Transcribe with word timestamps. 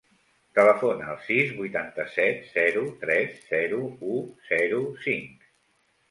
Telefona 0.59 1.09
al 1.09 1.17
sis, 1.25 1.51
vuitanta-set, 1.57 2.39
zero, 2.53 2.81
tres, 3.03 3.35
zero, 3.51 3.81
u, 4.13 4.23
zero, 4.47 4.81
cinc. 5.05 5.45